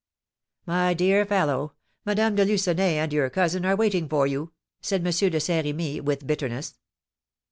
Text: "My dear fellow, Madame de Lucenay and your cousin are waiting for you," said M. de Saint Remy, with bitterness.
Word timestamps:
"My 0.65 0.95
dear 0.95 1.27
fellow, 1.27 1.73
Madame 2.07 2.33
de 2.33 2.43
Lucenay 2.43 2.95
and 2.97 3.13
your 3.13 3.29
cousin 3.29 3.67
are 3.67 3.75
waiting 3.75 4.09
for 4.09 4.25
you," 4.25 4.51
said 4.81 5.05
M. 5.05 5.11
de 5.13 5.39
Saint 5.39 5.63
Remy, 5.63 5.99
with 6.01 6.25
bitterness. 6.25 6.79